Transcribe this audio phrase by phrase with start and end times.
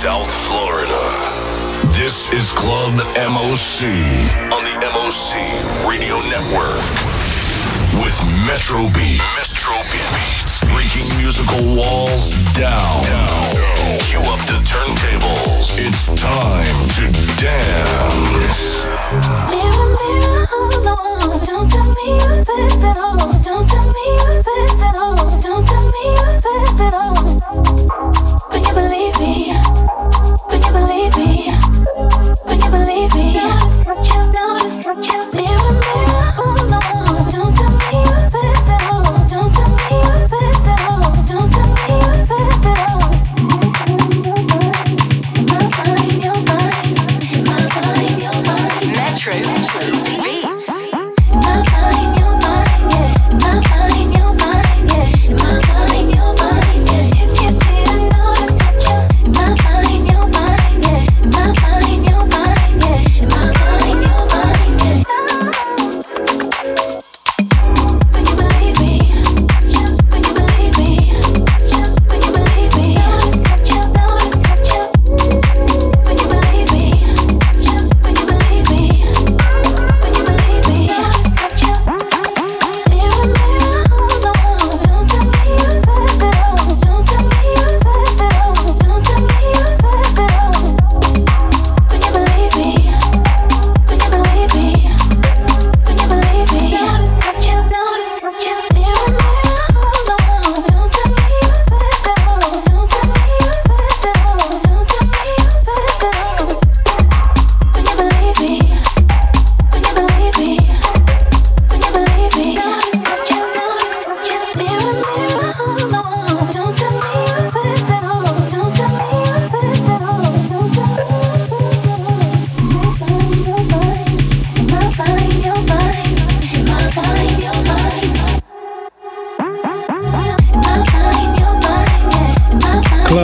[0.00, 0.96] South Florida.
[1.92, 3.84] This is Club MOC
[4.48, 5.36] on the MOC
[5.86, 6.80] Radio Network
[8.00, 8.16] with
[8.48, 9.20] Metro Beat.
[9.36, 10.64] Metro Beats.
[10.72, 13.04] Breaking musical walls down.
[13.04, 13.52] down.
[14.08, 15.76] Cue up the turntables.
[15.76, 18.86] It's time to dance.
[21.44, 23.18] Don't tell me you said that all.
[23.18, 25.14] Don't tell me you said that all.
[25.42, 27.16] Don't tell me you said that all.
[28.48, 29.59] When you believe me
[31.08, 31.50] believe me?
[32.44, 33.79] When you believe me?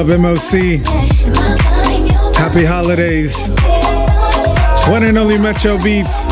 [0.06, 0.86] Club MOC.
[2.36, 3.34] Happy holidays.
[4.88, 6.26] One and only Metro Beats.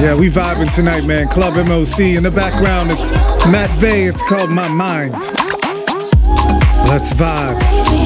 [0.00, 1.28] Yeah, we vibing tonight, man.
[1.28, 2.16] Club MOC.
[2.16, 3.10] In the background, it's
[3.46, 4.04] Matt Bay.
[4.04, 5.12] It's called My Mind.
[6.88, 7.99] Let's vibe.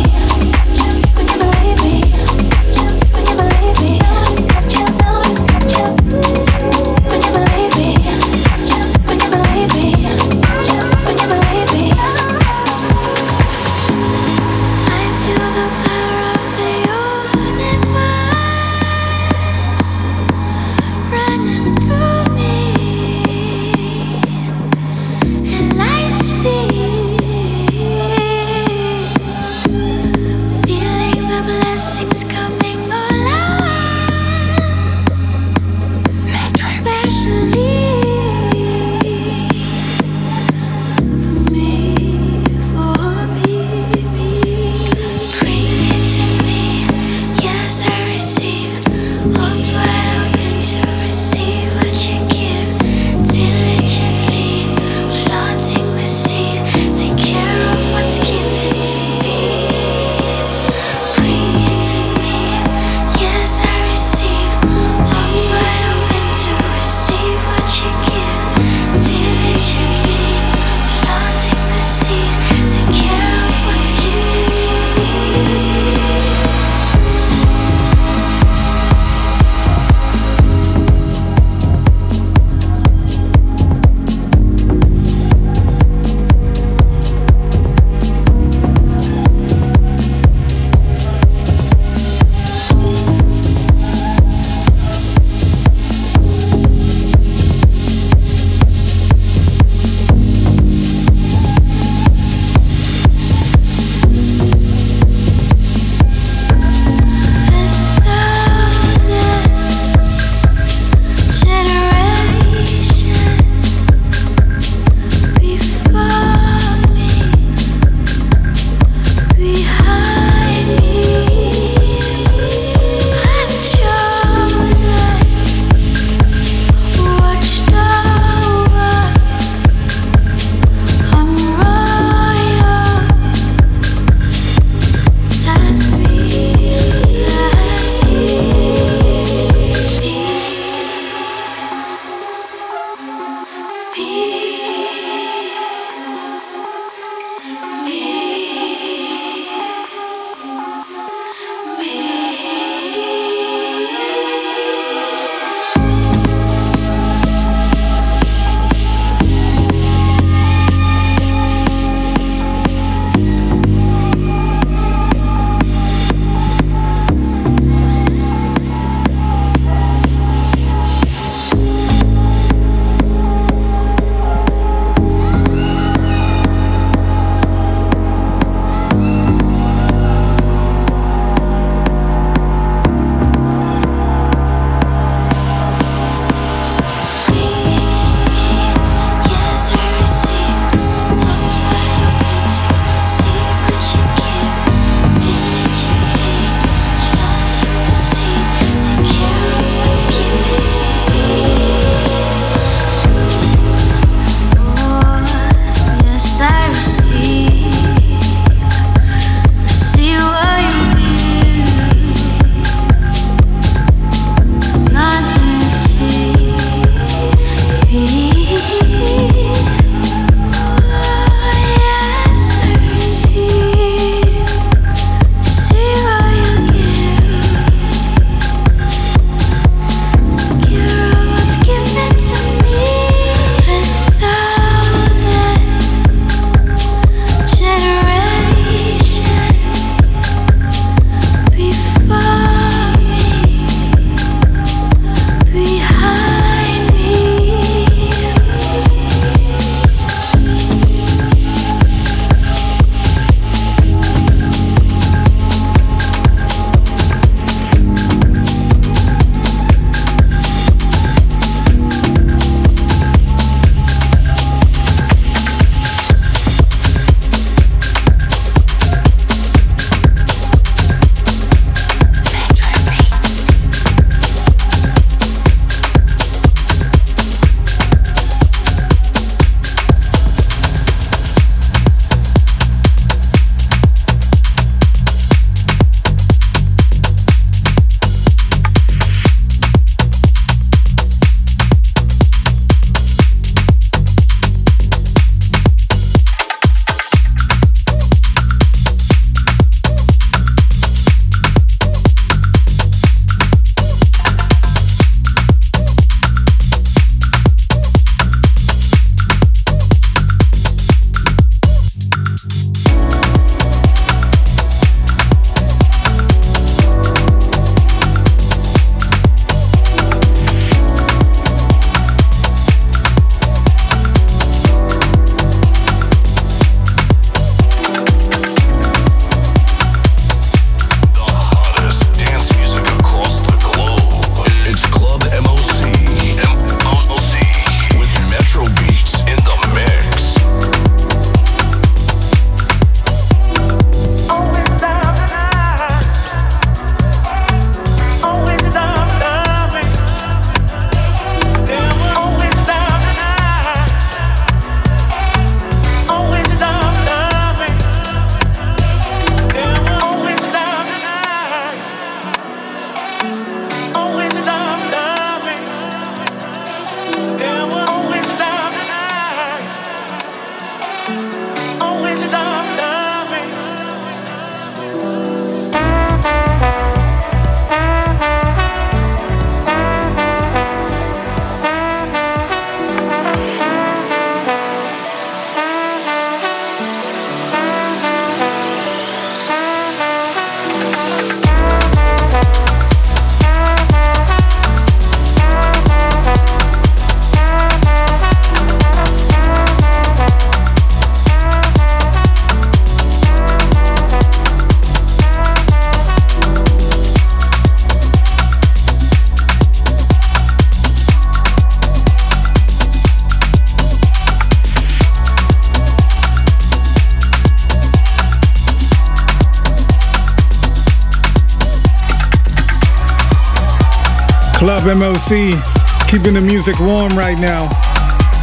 [424.81, 427.69] Club MOC, keeping the music warm right now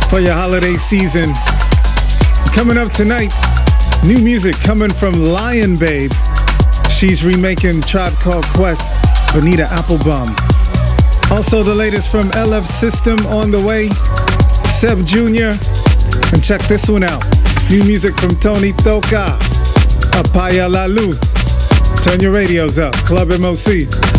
[0.09, 1.33] for your holiday season.
[2.53, 3.33] Coming up tonight,
[4.05, 6.09] new music coming from Lion Babe.
[6.89, 8.81] She's remaking Tribe Called Quest,
[9.33, 10.33] Bonita Applebaum.
[11.29, 13.89] Also, the latest from LF System on the way,
[14.79, 15.59] Seb Jr.
[16.33, 17.25] And check this one out.
[17.69, 19.37] New music from Tony Toca,
[20.13, 21.19] Apaya la Luz.
[22.05, 24.10] Turn your radios up, Club MOC.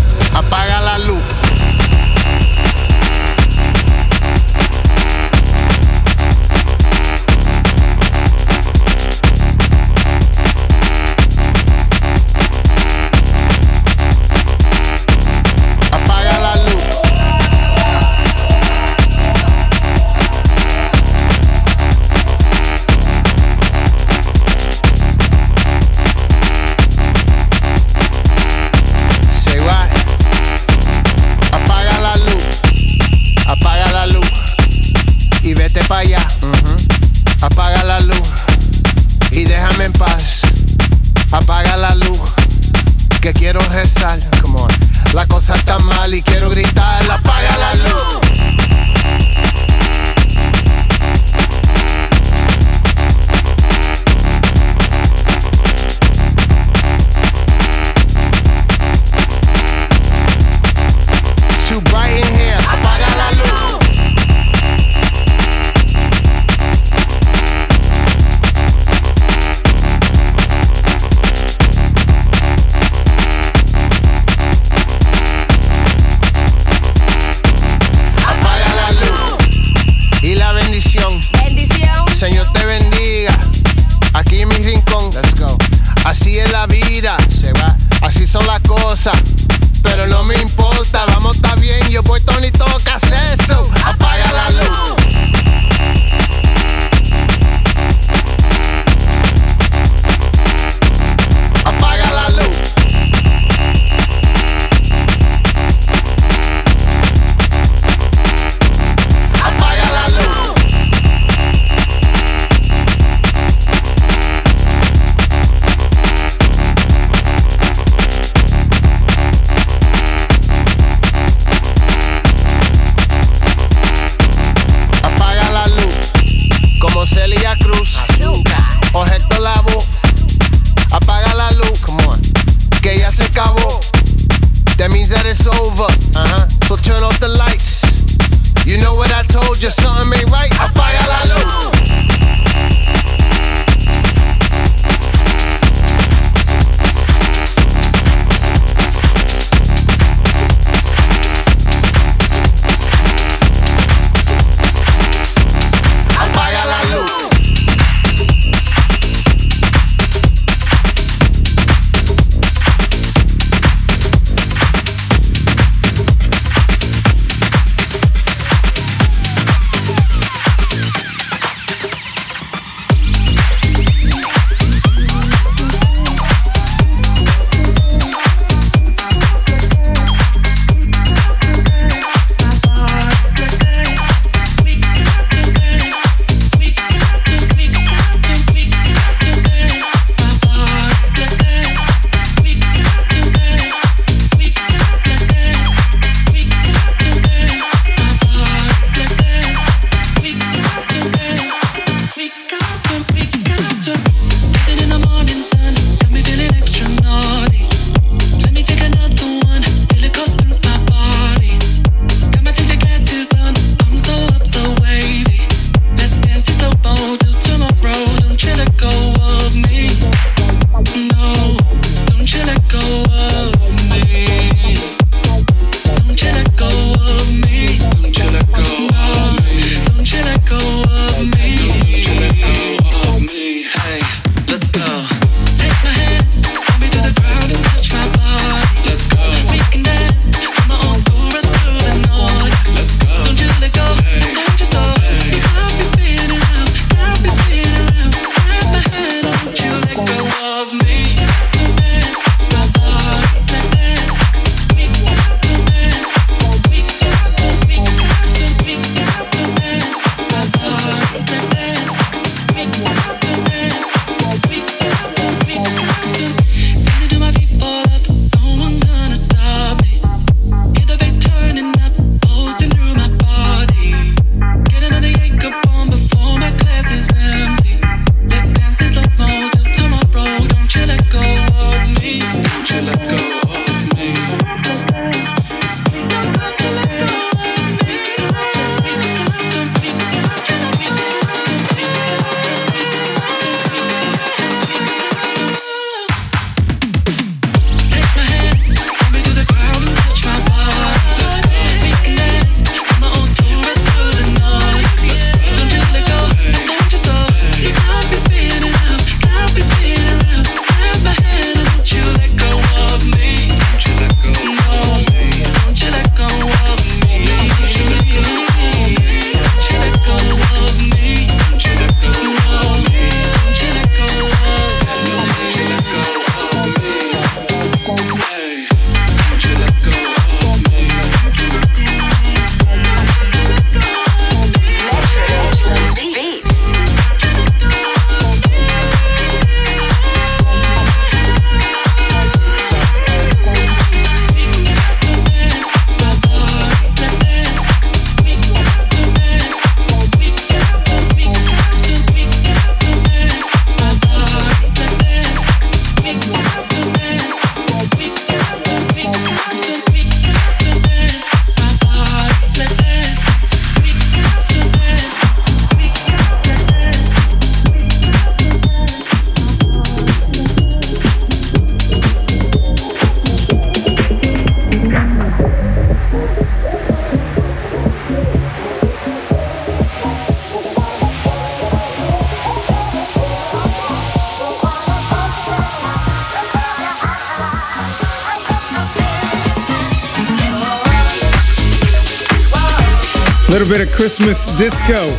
[393.78, 395.16] Bit of Christmas disco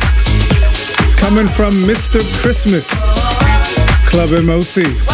[1.16, 2.20] coming from Mr.
[2.40, 2.88] Christmas,
[4.06, 5.13] Club MOC.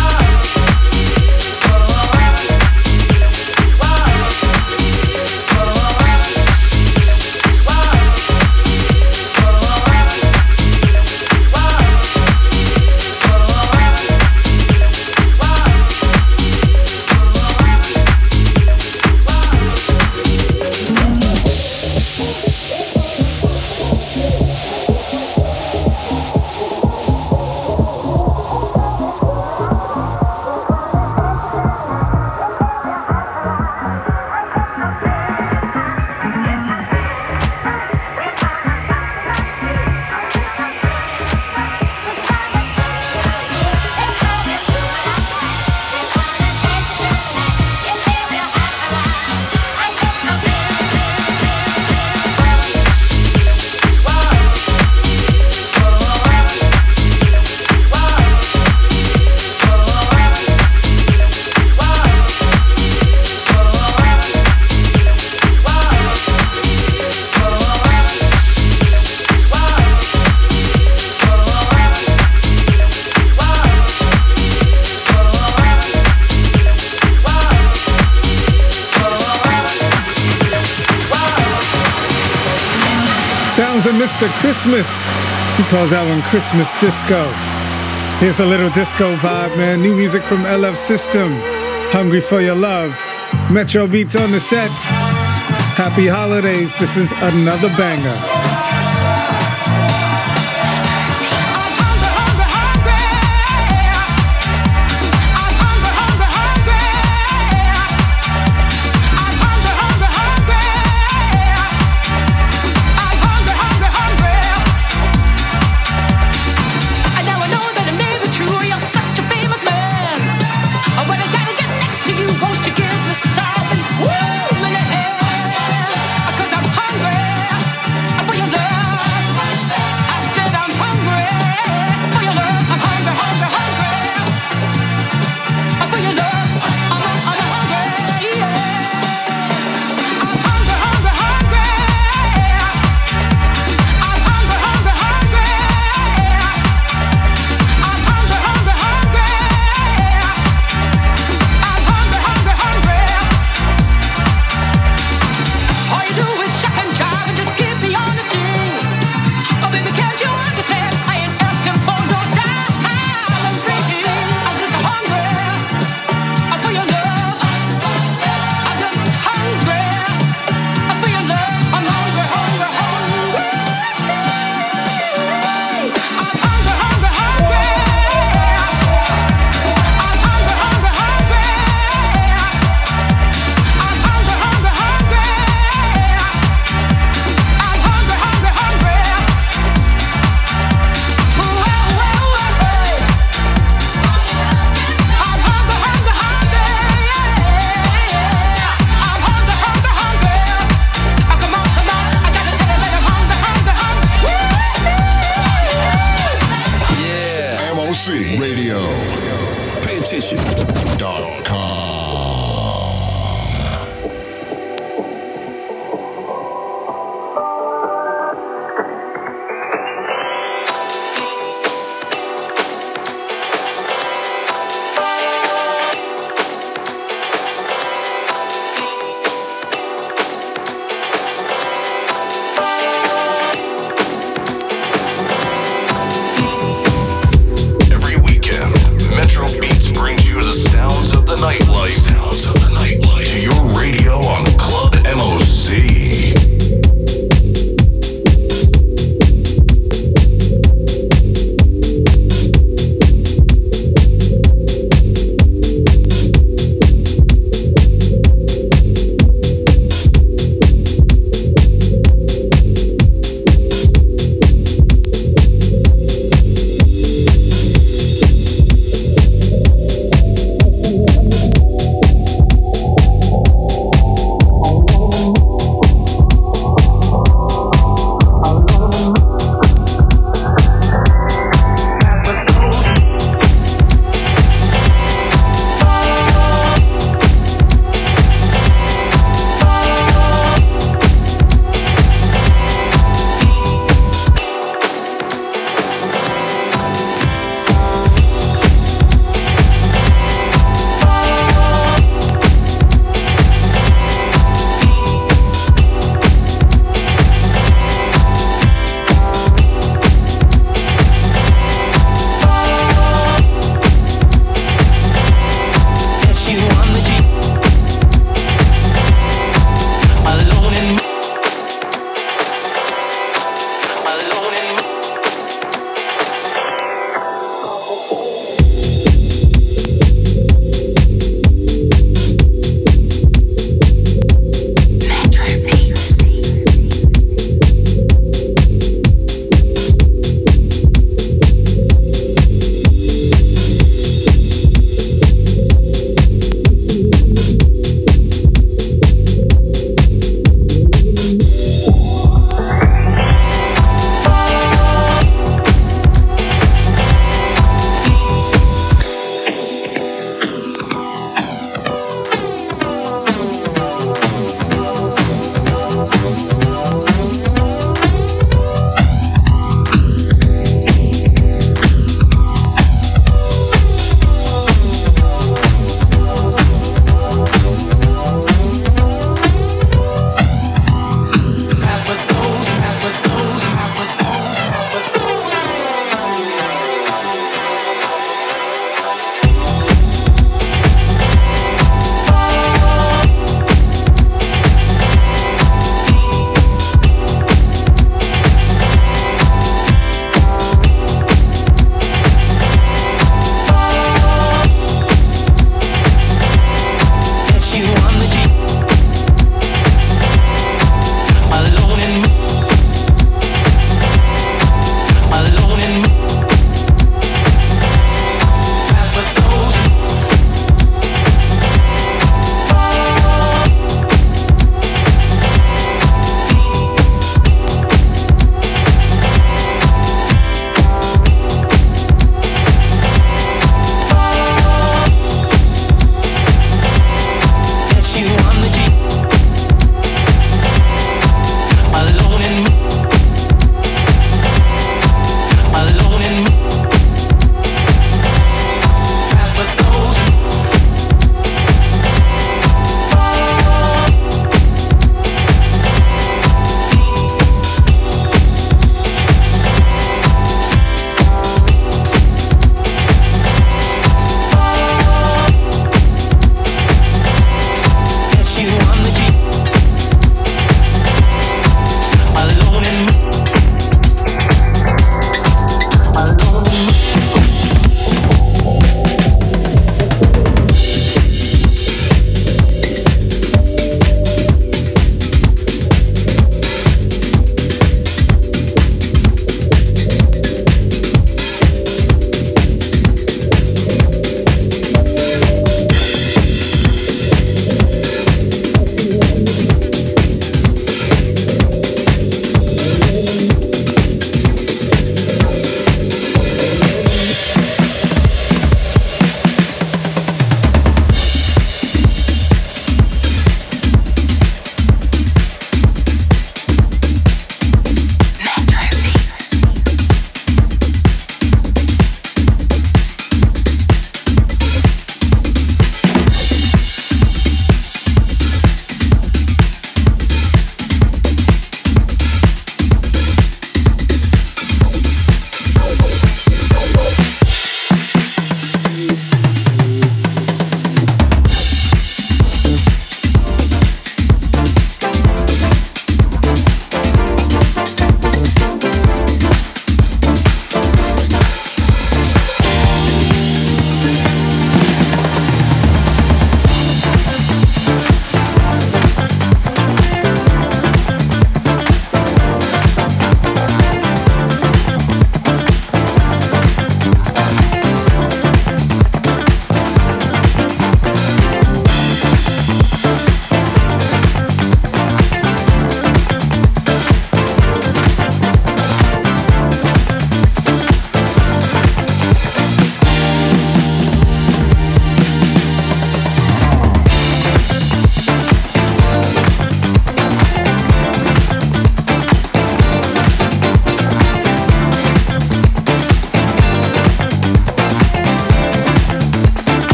[84.60, 84.92] Christmas.
[85.56, 87.24] He calls that one Christmas Disco.
[88.20, 89.80] Here's a little disco vibe, man.
[89.80, 91.32] New music from LF System.
[91.96, 92.92] Hungry for your love.
[93.50, 94.68] Metro Beats on the set.
[95.80, 96.78] Happy holidays.
[96.78, 98.29] This is another banger.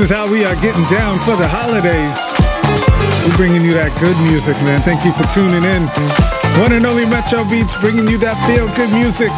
[0.00, 2.16] Is how we are getting down for the holidays.
[3.26, 4.80] We're bringing you that good music, man.
[4.80, 5.82] Thank you for tuning in.
[6.62, 9.32] One and only Metro Beats bringing you that feel good music.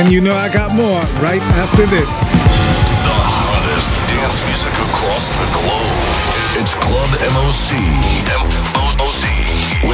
[0.00, 2.10] And you know I got more right after this.
[2.10, 6.00] The hottest dance music across the globe.
[6.58, 8.69] It's Club MOC.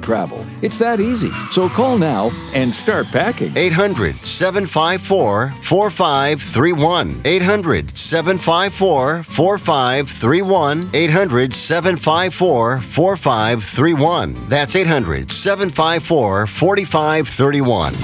[0.00, 0.44] travel.
[0.62, 1.30] It's that easy.
[1.50, 3.56] So call now and start packing.
[3.56, 7.20] 800 754 4531.
[7.24, 10.90] 800 754 4531.
[10.94, 14.48] 800 754 4531.
[14.48, 17.94] That's 800 754 4531.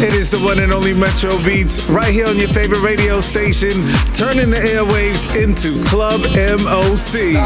[0.00, 3.70] It is the one and only Metro Beats right here on your favorite radio station,
[4.16, 7.38] turning the airwaves into Club MOC.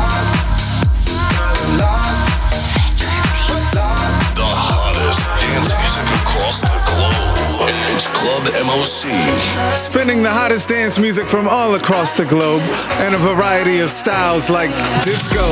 [3.77, 7.69] The hottest dance music across the globe.
[7.93, 9.13] It's Club MOC.
[9.75, 12.63] Spinning the hottest dance music from all across the globe
[13.01, 14.71] and a variety of styles like
[15.05, 15.45] disco,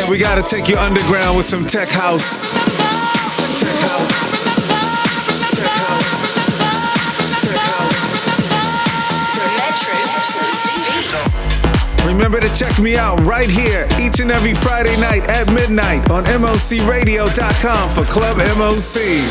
[0.00, 3.09] and we gotta take you underground with some tech house.
[12.20, 16.22] Remember to check me out right here each and every Friday night at midnight on
[16.24, 19.24] MOCRadio.com for Club MOC.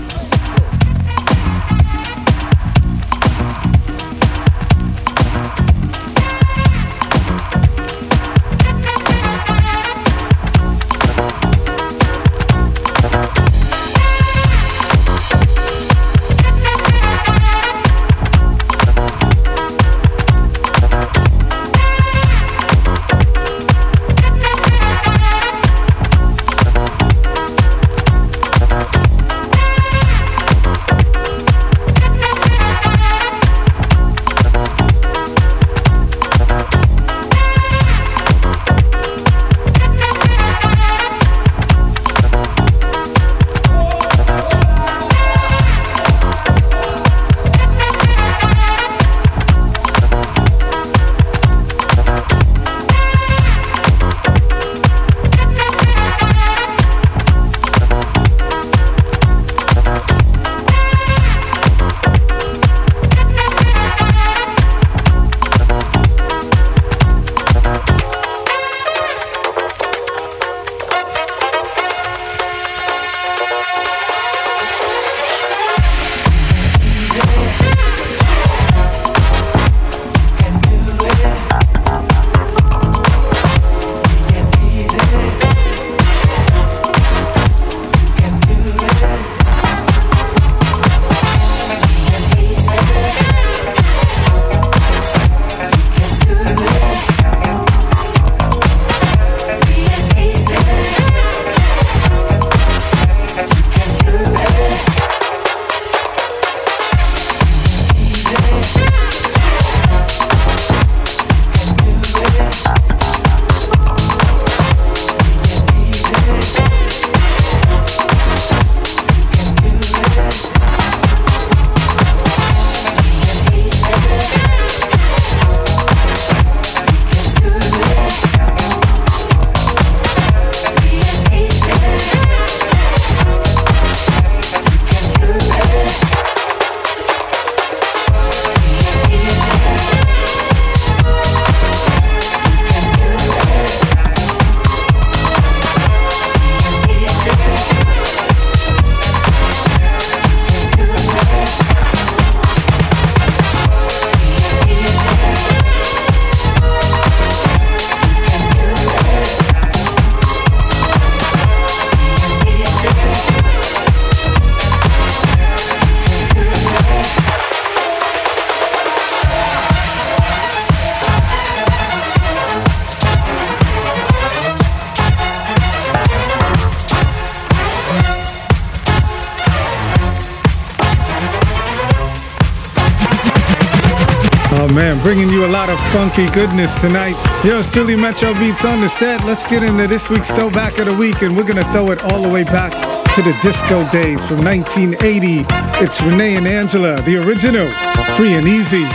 [185.56, 187.15] Lot of funky goodness tonight.
[187.45, 189.23] Yo, Silly Metro Beats on the set.
[189.23, 192.21] Let's get into this week's throwback of the week, and we're gonna throw it all
[192.21, 192.73] the way back
[193.13, 195.45] to the disco days from 1980.
[195.81, 197.71] It's René and Angela, the original,
[198.17, 198.85] free and easy.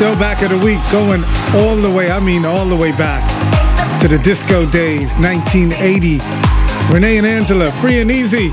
[0.00, 1.22] This back of the week going
[1.54, 3.22] all the way, I mean all the way back
[4.00, 6.18] to the disco days, 1980.
[6.88, 8.50] René and Angela, free and easy.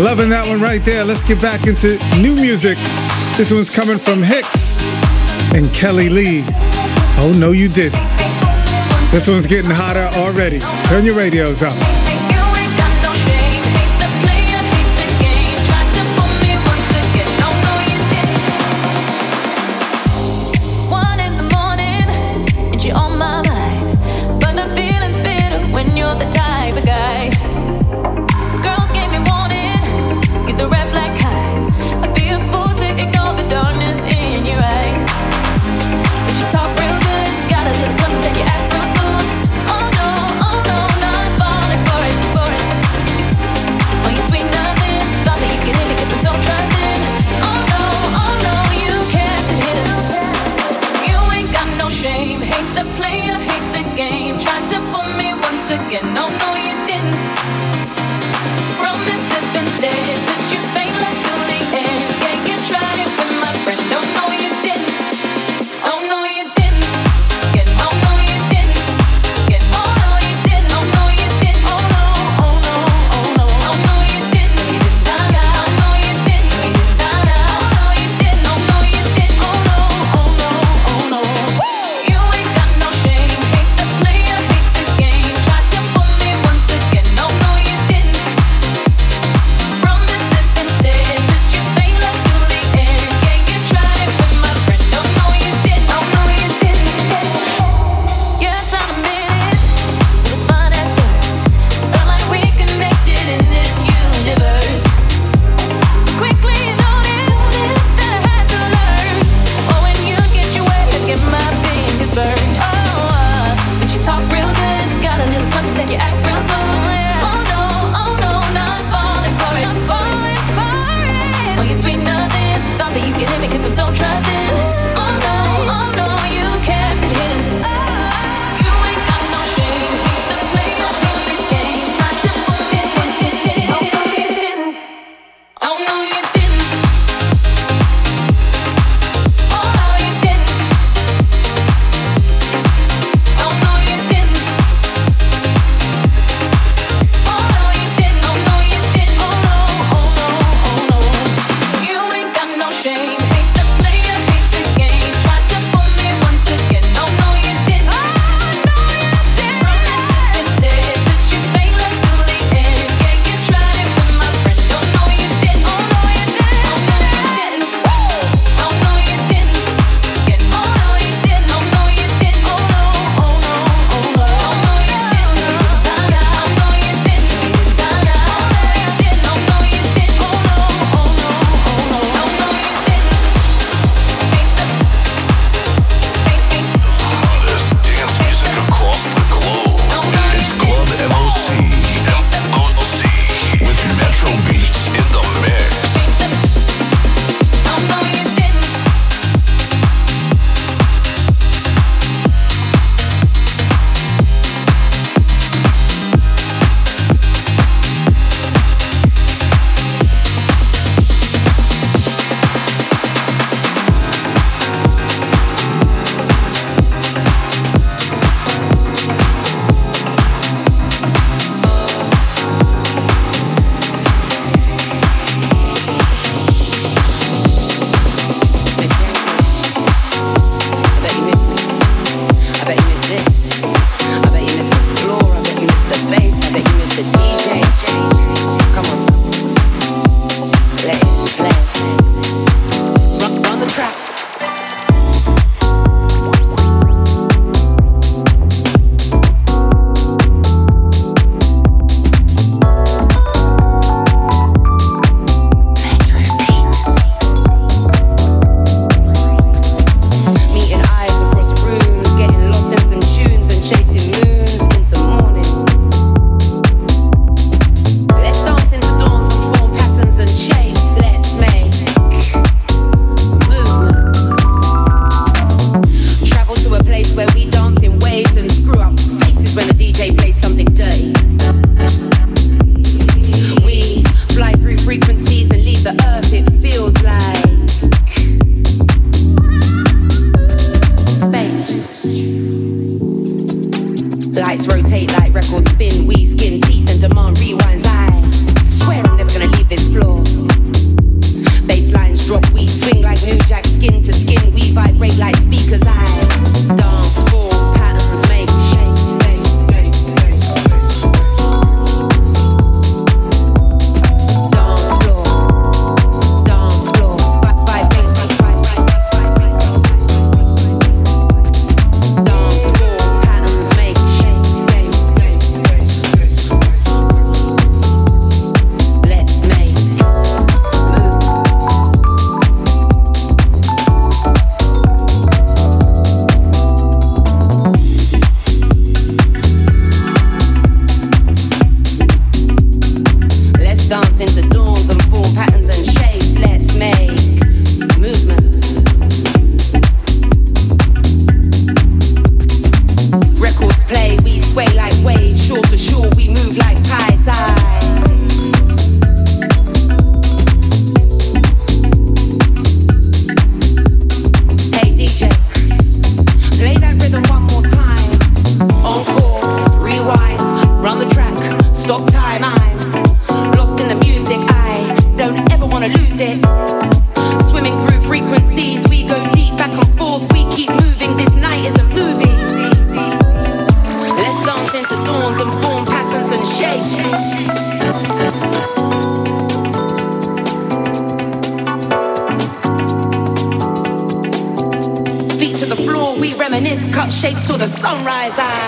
[0.00, 1.04] Loving that one right there.
[1.04, 2.78] Let's get back into new music.
[3.36, 4.80] This one's coming from Hicks
[5.52, 6.44] and Kelly Lee.
[7.18, 8.00] Oh, no, you didn't.
[9.10, 10.60] This one's getting hotter already.
[10.86, 11.97] Turn your radios up.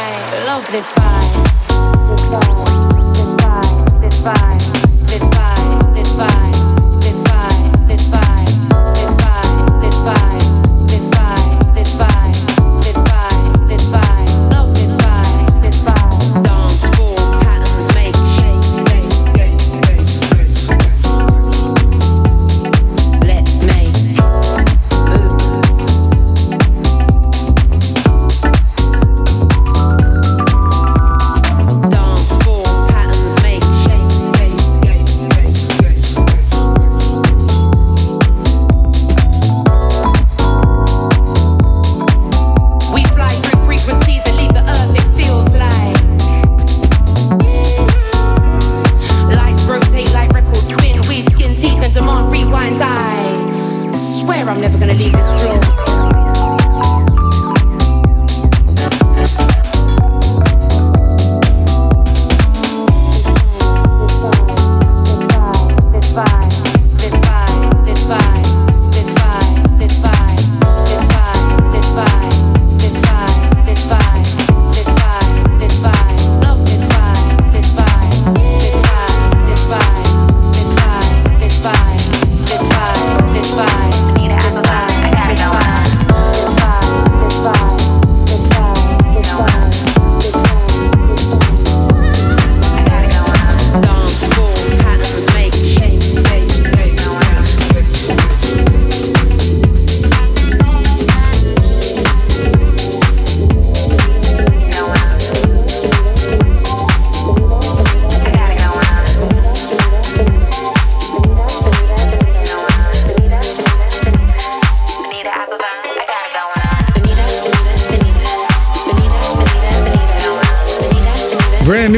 [0.00, 1.34] vibe, love this vibe,
[2.08, 4.59] this vibe, this vibe, this vibe.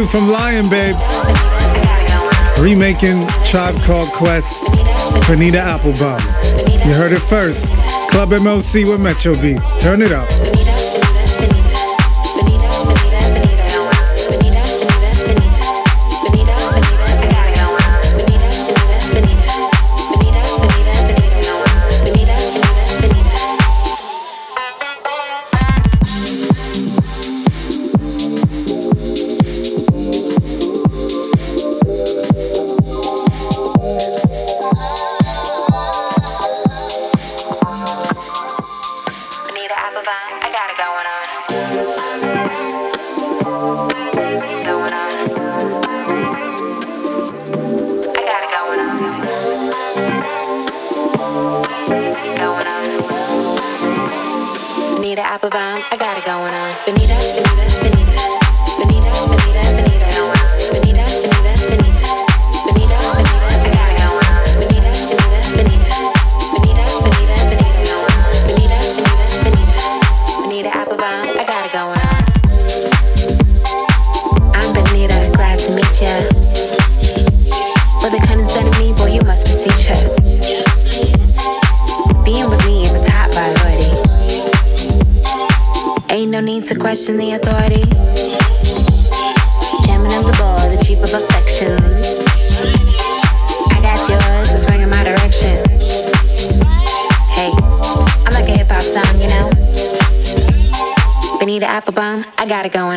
[0.06, 0.96] from Lion Babe.
[2.58, 4.62] Remaking Tribe Called Quest,
[5.26, 6.20] Bonita Applebum.
[6.84, 7.66] You heard it first.
[8.10, 9.82] Club MOC with Metro Beats.
[9.82, 10.28] Turn it up.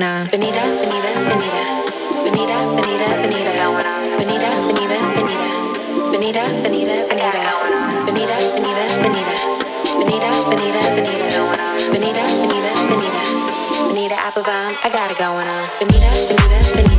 [0.05, 0.27] buena.
[0.31, 1.61] Venida, venida, venida.
[2.23, 3.53] Venida, venida, venida.
[4.17, 5.47] Venida, venida, venida.
[6.11, 7.35] Venida, venida, venida.
[8.05, 9.35] Venida, venida, venida.
[9.99, 11.25] Venida, venida, venida.
[11.91, 13.21] Venida, venida, venida.
[13.87, 15.69] Bonita Applebum, I got it going on.
[15.79, 16.94] Venida, venida, venida.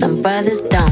[0.00, 0.89] some brothers don't.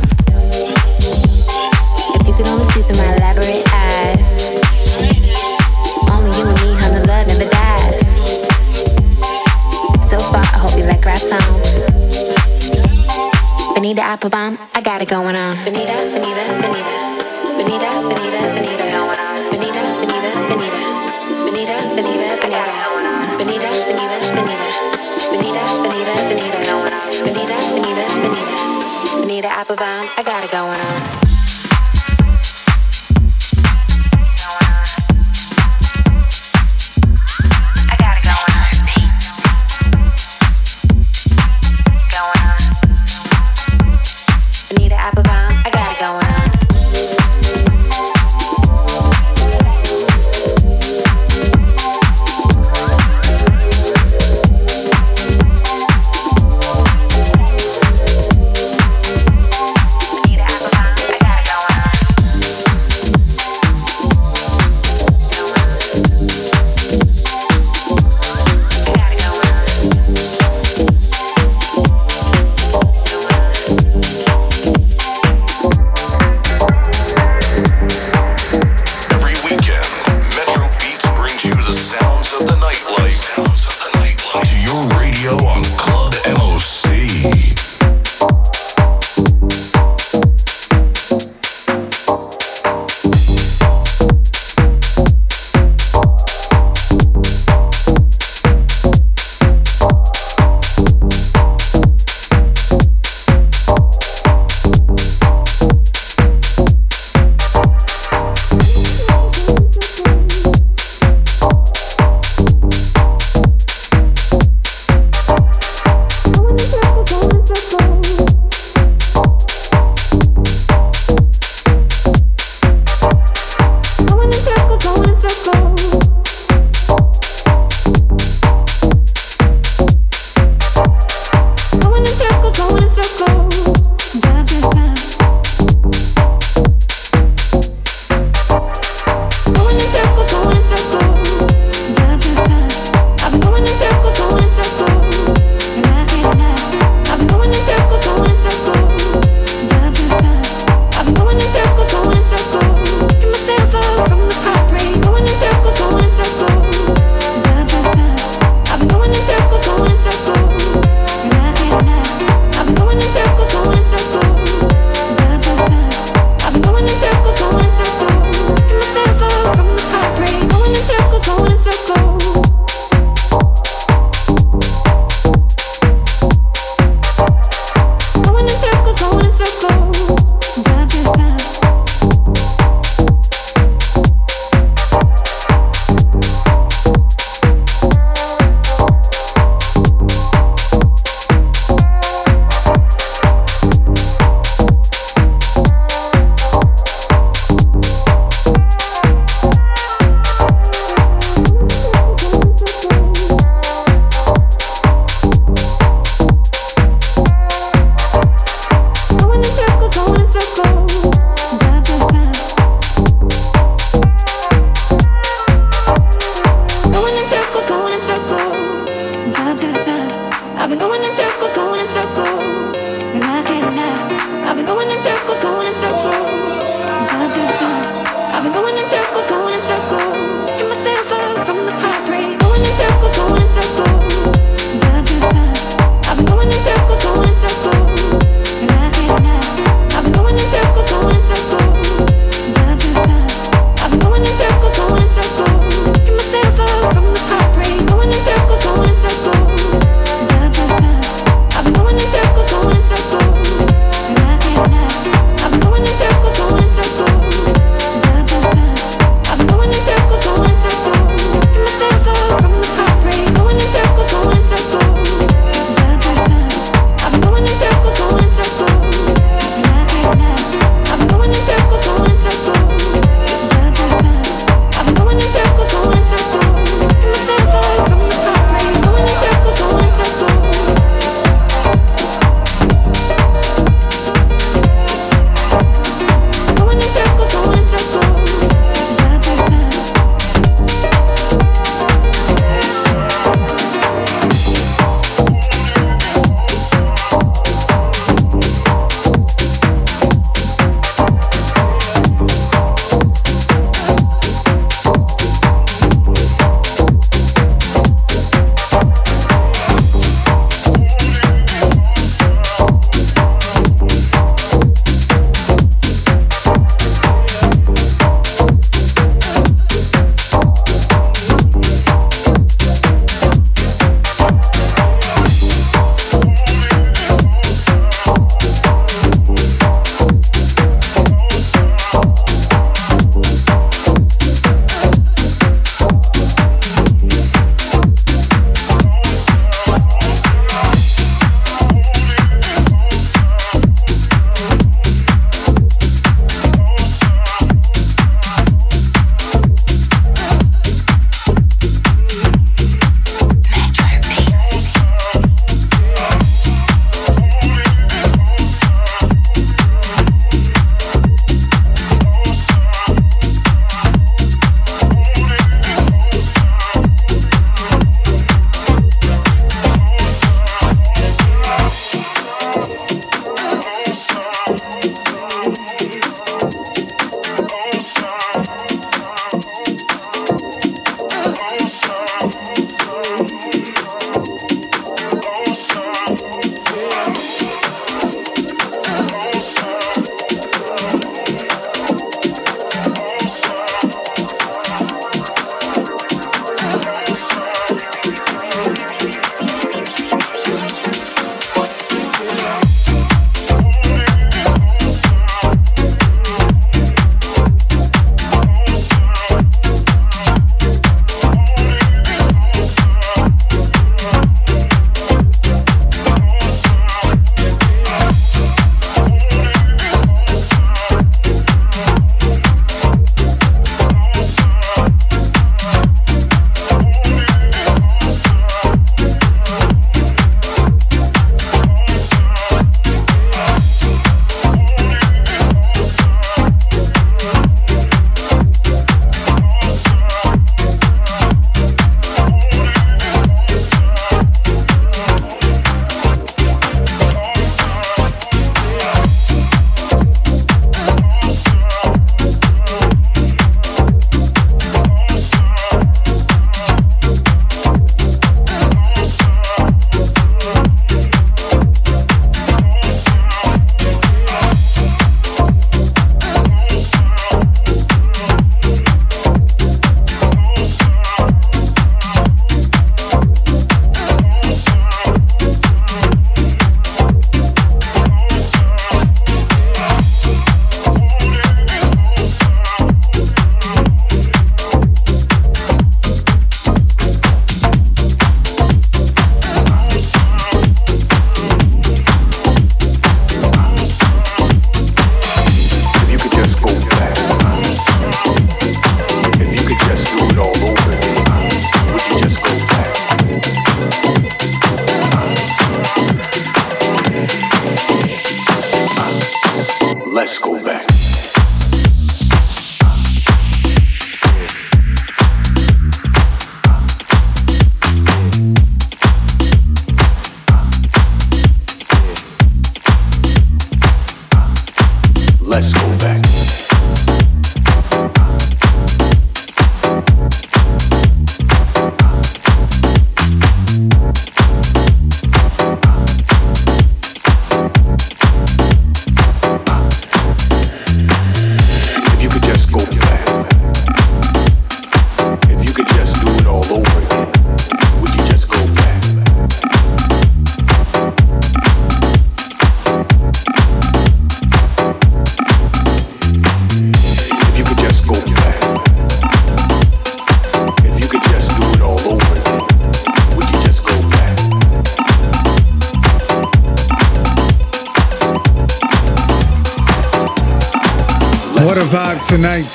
[572.39, 572.71] Tonight.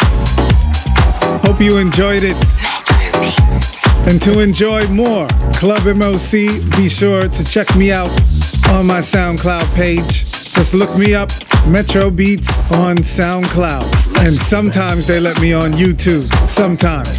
[1.45, 2.35] Hope you enjoyed it.
[4.09, 8.11] And to enjoy more Club MOC, be sure to check me out
[8.71, 10.25] on my SoundCloud page.
[10.53, 11.29] Just look me up,
[11.65, 14.25] Metro Beats on SoundCloud.
[14.25, 16.27] And sometimes they let me on YouTube.
[16.49, 17.17] Sometimes.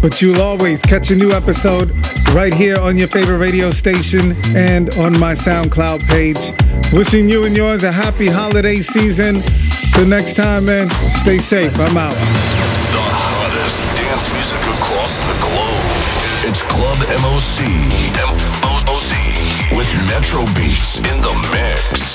[0.00, 1.90] But you'll always catch a new episode
[2.32, 6.52] right here on your favorite radio station and on my SoundCloud page.
[6.92, 9.42] Wishing you and yours a happy holiday season.
[9.94, 10.88] Till next time, man,
[11.24, 11.80] stay safe.
[11.80, 12.12] I'm out.
[12.12, 15.88] The hottest dance music across the globe.
[16.44, 17.64] It's Club MOC.
[18.60, 19.12] MOC.
[19.74, 22.13] With Metro Beats in the mix.